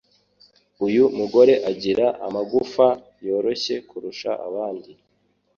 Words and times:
Uyu 0.85 1.03
mugore 1.17 1.53
agira 1.71 2.05
amagufwa 2.27 2.87
yoroshye 3.25 3.75
kurusha 3.89 4.31
abandi 4.47 4.91